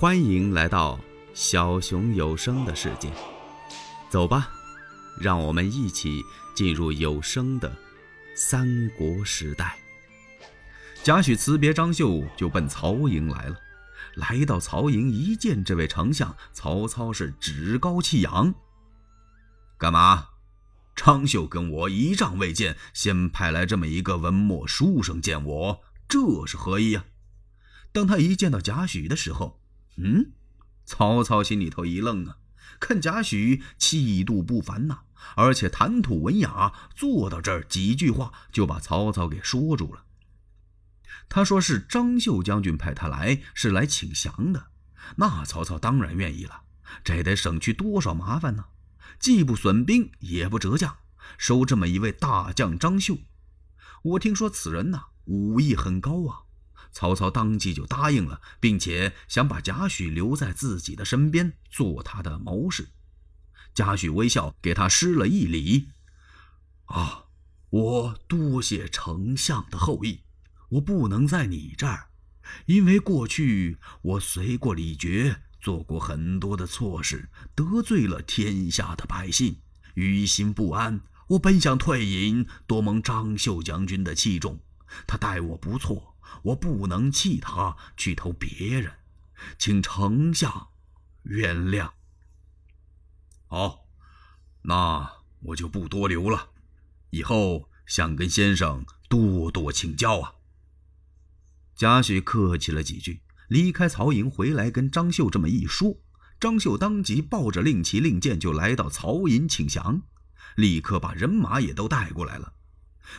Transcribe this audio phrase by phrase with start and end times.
[0.00, 0.98] 欢迎来到
[1.34, 3.12] 小熊有声的世界，
[4.08, 4.50] 走吧，
[5.20, 6.24] 让我们一起
[6.54, 7.70] 进入有声的
[8.34, 9.78] 三国时代。
[11.02, 13.56] 贾诩辞别张绣，就奔曹营来了。
[14.14, 18.54] 来到曹营，一见这位丞相，曹操是趾高气扬。
[19.76, 20.28] 干嘛？
[20.96, 27.04] 张绣跟我一仗未见，先派来这么一个文墨书生见我，这是何意啊？
[27.92, 29.60] 当他一见到贾诩的时候，
[29.96, 30.32] 嗯，
[30.84, 32.38] 曹操心里头一愣啊，
[32.78, 35.00] 看贾诩气度不凡呐，
[35.36, 40.04] 而且谈吐文雅，坐到这儿几句话就把曹操给说住了。
[41.28, 44.68] 他说是张绣将军派他来，是来请降的。
[45.16, 46.62] 那曹操当然愿意了，
[47.04, 48.66] 这得省去多少麻烦呢？
[49.18, 50.96] 既不损兵，也不折将，
[51.36, 53.18] 收这么一位大将张绣。
[54.02, 56.49] 我听说此人呐，武艺很高啊。
[56.92, 62.88] 曹操当即就答应了，并且想把贾诩留在自己的身边，做他的谋士。
[63.72, 65.90] 贾诩微笑，给他施了一礼
[66.86, 67.26] ：“啊，
[67.70, 70.22] 我多谢丞相的厚意。
[70.70, 72.08] 我不能在你这儿，
[72.66, 79.60] 因为过去我随过李傕，做过很多的错事，得罪了天下的百姓，
[79.94, 81.00] 于心不安。
[81.28, 84.58] 我本想退隐，多蒙张绣将军的器重，
[85.06, 86.08] 他待我不错。”
[86.42, 88.92] 我不能弃他去投别人，
[89.58, 90.68] 请丞相
[91.22, 91.90] 原谅。
[93.46, 93.86] 好，
[94.62, 96.50] 那我就不多留了，
[97.10, 100.34] 以后想跟先生多多请教啊。
[101.74, 105.98] 贾诩客气了几句，离开曹营回来，跟张绣这么一说，
[106.38, 110.02] 张绣当即抱着令旗令箭就来到曹营请降，
[110.56, 112.52] 立刻把人马也都带过来了。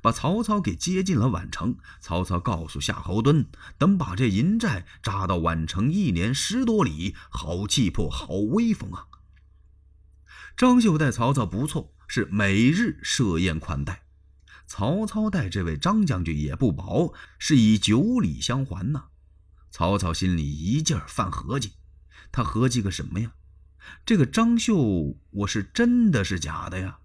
[0.00, 1.76] 把曹操给接进了宛城。
[2.00, 3.46] 曹操告诉夏侯惇，
[3.78, 9.06] 等把这营寨扎到宛城一年十多里，好气魄，好威风啊！
[10.56, 14.04] 张绣待曹操不错，是每日设宴款待。
[14.66, 19.04] 曹操待这位张将军也不薄，是以九礼相还呐。
[19.70, 21.74] 曹操心里一劲儿犯合计，
[22.32, 23.32] 他合计个什么呀？
[24.04, 26.98] 这个张绣，我是真的是假的呀？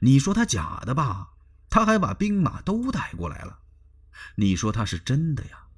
[0.00, 1.30] 你说他假的吧？
[1.70, 3.60] 他还把兵马都带过来了，
[4.34, 5.68] 你说他是真的呀？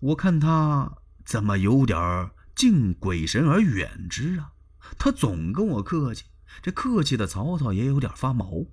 [0.00, 4.52] 我看他怎么有点敬鬼神而远之啊？
[4.98, 6.24] 他总跟我客气，
[6.62, 8.64] 这客气的曹操也有点发毛。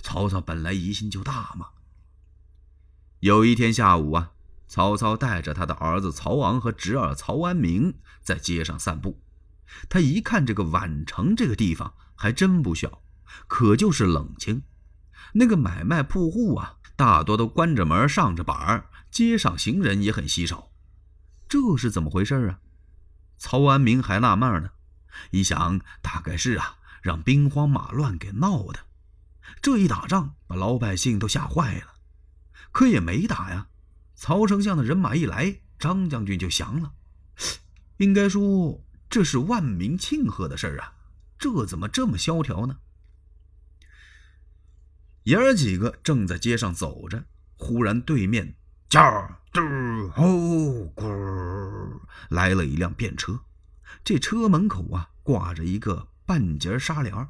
[0.00, 1.68] 曹操本来疑心就大嘛。
[3.20, 4.32] 有一天下午啊，
[4.66, 9.22] 曹操带着他的儿子曹昂和侄儿曹安民在街上散步，
[9.90, 13.02] 他一看这个宛城这个地方还真不小，
[13.46, 14.62] 可就是冷清。
[15.34, 20.70] 那个买卖铺户啊，大多都关着门、上着板儿，街上行人也很稀少。
[21.48, 22.58] 这是怎么回事啊？
[23.38, 24.70] 曹安民还纳闷呢，
[25.30, 28.80] 一想，大概是啊，让兵荒马乱给闹的。
[29.60, 31.94] 这一打仗，把老百姓都吓坏了。
[32.72, 33.68] 可也没打呀，
[34.14, 36.92] 曹丞相的人马一来，张将军就降了。
[37.98, 40.94] 应该说，这是万民庆贺的事儿啊，
[41.38, 42.78] 这怎么这么萧条呢？
[45.26, 47.24] 爷儿几个正在街上走着，
[47.56, 48.54] 忽然对面
[48.88, 49.00] “叫
[49.52, 49.60] 嘟
[50.14, 50.24] 吼
[50.94, 52.00] 咕”
[52.30, 53.40] 来了一辆便车。
[54.04, 57.28] 这车门口啊挂着一个半截纱帘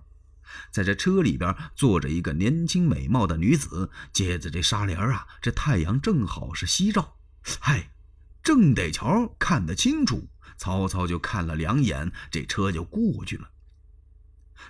[0.71, 3.91] 在这车里边坐着一个年轻美貌的女子。
[4.13, 7.17] 接着这纱帘啊，这太阳正好是西照，
[7.61, 7.93] 嗨，
[8.43, 10.29] 正得瞧看得清楚。
[10.59, 13.49] 曹操就看了两眼，这车就过去了。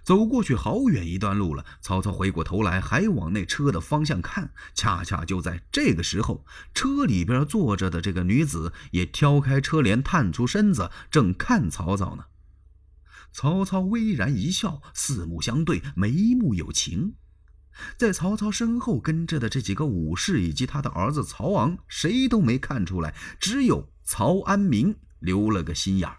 [0.02, 4.52] 走过去好远一段路了，曹操回过头来，还往那车的方向看。
[4.74, 12.24] 恰恰就在这个时候，车里边坐着的这个女子也挑开车帘，探出身子，正看曹操呢。
[13.32, 17.14] 曹操微然一笑，四目相对，眉目有情。
[17.98, 26.18] 在曹操身后跟着的这几个武士以及他的儿子曹昂，谁都没看出来，只有曹安民留了个心眼儿。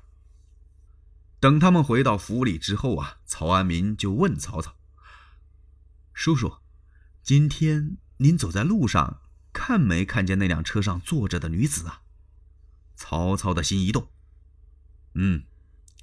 [1.39, 4.75] 等他们回到府里之后啊，曹安民就问曹操
[6.11, 6.57] ：“叔叔，
[7.21, 9.21] 今天您走在路上，
[9.53, 12.01] 看没看见那辆车上坐着的女子啊？”
[12.95, 14.09] 曹操的心一动
[15.13, 15.43] ：“嗯，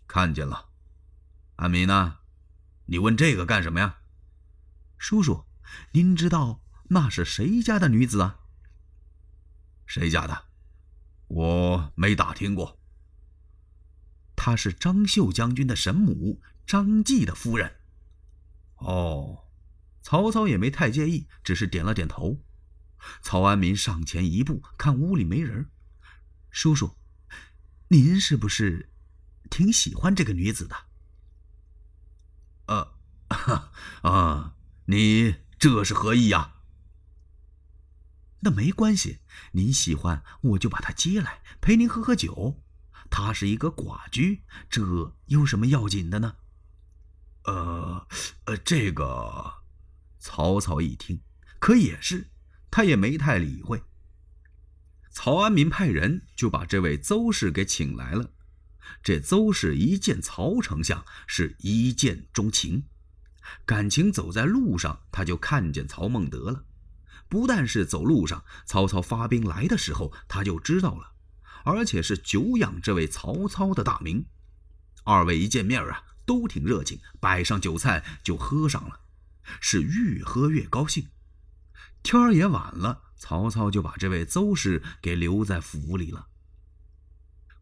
[0.07, 0.69] 看见了。
[1.57, 2.19] 安民呢？
[2.87, 3.99] 你问这个干什么呀
[4.99, 5.47] ？”“叔叔，
[5.93, 8.39] 您知道那是谁家的女子啊
[9.85, 10.45] ？”“谁家的？
[11.27, 12.79] 我没打听过。”
[14.45, 17.77] 她是张绣将军的神母张继的夫人。
[18.77, 19.47] 哦，
[20.03, 22.43] 曹操也没太介意，只是点了点头。
[23.23, 25.71] 曹安民上前一步，看屋里没人。
[26.51, 26.95] 叔叔，
[27.89, 28.91] 您是不是
[29.49, 30.77] 挺喜欢这个女子的。
[32.67, 32.93] 呃，
[34.03, 36.57] 啊， 你这是何意呀？
[38.41, 39.21] 那没关系，
[39.53, 42.61] 您喜欢我就把她接来陪您喝喝酒。
[43.17, 46.35] 他是一个寡居，这有什么要紧的呢？
[47.45, 48.09] 呃，
[48.47, 49.63] 呃，这个，
[50.19, 51.21] 曹操一听，
[51.61, 52.29] 可也是，
[52.73, 53.81] 他也没太理会。
[55.13, 58.33] 曹安民派人就把这位邹氏给请来了。
[59.01, 62.83] 这邹氏一见曹丞相，是一见钟情，
[63.65, 66.65] 感情走在路上，他就看见曹孟德了。
[67.29, 71.14] 不但是走路上，曹操发兵来的时候，他就知道了，
[71.65, 74.27] 而且是久仰这位曹操的大名。
[75.03, 76.05] 二位一见面啊。
[76.27, 79.01] 都挺热情，摆上酒菜就喝上了，
[79.61, 81.11] 是越喝越高兴。
[82.03, 86.29] 天儿也晚了，曹操就把这位邹氏给留在府里了。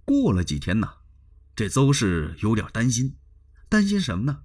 [0.05, 0.99] 过了几天呢，
[1.57, 3.17] 这邹氏有点担心，
[3.69, 4.45] 担心什么呢？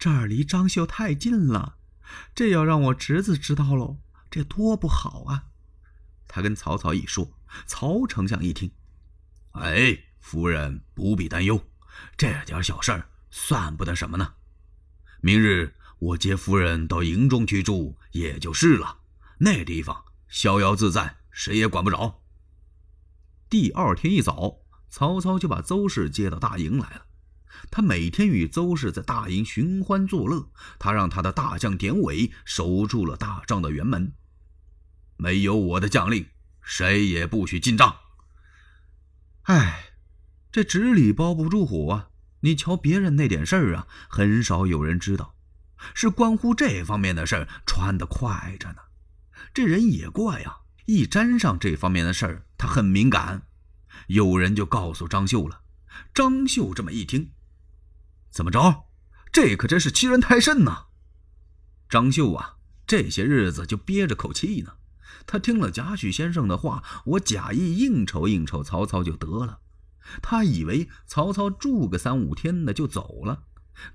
[0.00, 1.76] 这儿离张绣太近了，
[2.34, 3.98] 这要让我侄子知道喽，
[4.28, 5.44] 这多不好啊！
[6.26, 8.72] 他跟曹操一说，曹丞相一听，
[9.54, 11.60] 哎，夫人不必担忧，
[12.16, 13.08] 这点小事儿。
[13.30, 14.34] 算不得什么呢。
[15.20, 18.98] 明日我接夫人到营中去住，也就是了。
[19.38, 22.22] 那地方逍遥自在，谁也管不着。
[23.50, 27.06] 第二天一早，曹操就把邹氏接到大营来了。
[27.72, 30.48] 他每天与邹氏在大营寻欢作乐。
[30.78, 34.12] 他让他的大将典韦守住了大帐的辕门。
[35.16, 36.26] 没有我的将令，
[36.62, 37.96] 谁也不许进帐。
[39.44, 39.92] 哎，
[40.50, 42.10] 这纸里包不住火啊。
[42.40, 45.34] 你瞧，别人那点事儿啊，很少有人知道，
[45.94, 48.76] 是关乎这方面的事儿，传得快着呢。
[49.54, 53.46] 这人也怪呀，一沾上这方面的事儿，他很敏感。
[54.08, 55.62] 有人就告诉张秀了，
[56.12, 57.32] 张秀这么一听，
[58.30, 58.84] 怎么着？
[59.32, 60.86] 这可真是欺人太甚呐！
[61.88, 62.56] 张秀啊，
[62.86, 64.74] 这些日子就憋着口气呢。
[65.26, 69.60] 他听了贾诩先生的话，我假意应酬应酬曹操就得了。
[70.20, 73.44] 他以为曹操住个三五天的就走了，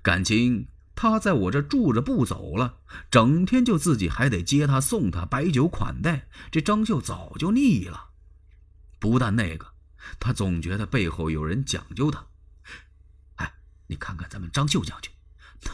[0.02, 2.78] 感情他在我这住着不走了，
[3.10, 8.08] 整天就自己还得接他送他摆酒款待，这张绣早就腻了。
[8.98, 9.68] 不但那个，
[10.18, 12.26] 他总觉得背后有人讲究他。
[13.36, 13.54] 哎，
[13.86, 15.12] 你看看咱们张绣将军，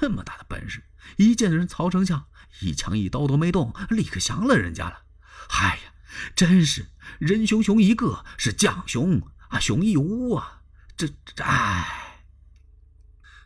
[0.01, 0.85] 那么大的本事，
[1.17, 2.27] 一见人曹丞相
[2.61, 5.06] 一枪一刀都没动，立刻降了人家了。
[5.49, 5.93] 哎呀，
[6.35, 6.87] 真是
[7.19, 9.23] 人熊熊一个，是将熊。
[9.49, 10.63] 啊，熊一屋啊，
[10.97, 12.25] 这这哎，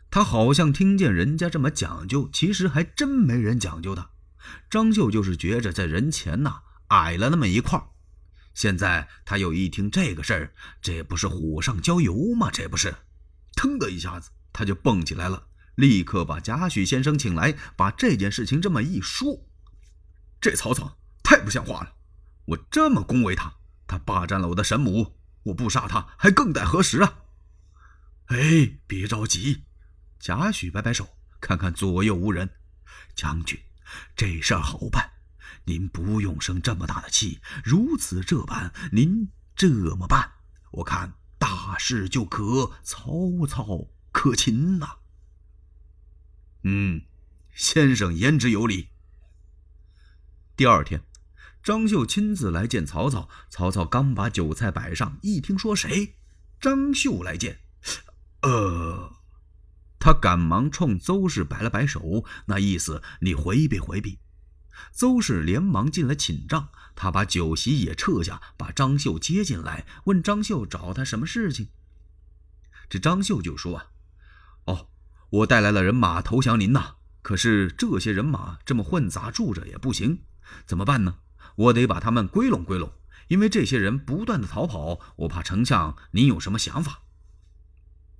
[0.09, 4.09] 他好像听见人家这么讲究，其实还真没人讲究的。
[4.67, 7.79] 张绣就是觉着在人前呐矮了那么一块
[8.55, 12.49] 现在他又一听这个事儿，这不是火上浇油吗？
[12.51, 12.95] 这不是，
[13.55, 19.47] 腾的一下子他就蹦起来了，立刻把贾诩先生请来，把这件事情这么一说。
[20.41, 21.95] 这曹操太不像话了，
[22.45, 23.53] 我这么恭维他，
[23.87, 25.17] 他霸占了我的神母。
[25.45, 27.23] 我不杀他，还更待何时啊？
[28.27, 29.63] 哎，别着急。
[30.19, 32.47] 贾诩摆摆手，看看左右无人。
[33.15, 33.59] 将军，
[34.15, 35.13] 这事儿好办，
[35.63, 37.41] 您不用生这么大的气。
[37.63, 40.33] 如此这般，您这么办，
[40.73, 44.97] 我看大事就可曹操可擒呐。
[46.61, 47.01] 嗯，
[47.55, 48.89] 先生言之有理。
[50.55, 51.03] 第二天。
[51.63, 56.15] 张绣亲自来见曹操，曹操刚把酒菜摆上，一听说谁，
[56.59, 57.59] 张绣来见，
[58.41, 59.13] 呃，
[59.99, 64.19] 他赶忙冲邹氏摆了摆手，那意思你回避回避。
[64.91, 71.69] 邹氏连忙进了寝帐，他把酒席也撤下，把张绣接进来，问张绣找他什么事情。
[72.89, 73.85] 这张绣就说啊，
[74.65, 74.87] 哦，
[75.29, 80.23] 我带来了人马投降您呐，可是这些人马这么混杂住着也不行，
[80.65, 81.17] 怎么办呢？
[81.55, 82.91] 我得把他们归拢归拢，
[83.27, 87.03] 因为这些人不断的逃跑，我怕丞相您有什么想法？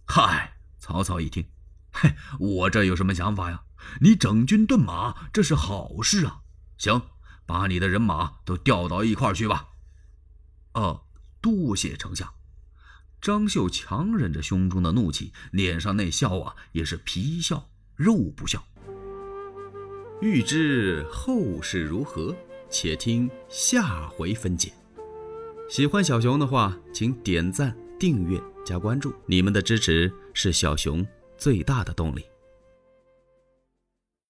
[0.05, 1.47] 嗨，曹操一听，
[1.91, 3.63] 嘿，我这有什么想法呀？
[4.01, 6.41] 你整军顿马，这是好事啊！
[6.77, 7.01] 行，
[7.45, 9.69] 把你的人马都调到一块去吧。
[10.73, 11.05] 哦，
[11.41, 12.33] 多谢丞相。
[13.19, 18.63] 张绣强忍着胸中的怒气，脸上那笑啊，也是皮笑肉不笑。
[20.21, 22.35] 欲知后事如何？
[22.71, 24.71] 且听下回分解。
[25.69, 29.13] 喜欢小熊的话，请点赞、订阅、加关注。
[29.25, 31.05] 你们的支持是小熊
[31.37, 32.25] 最大的动力。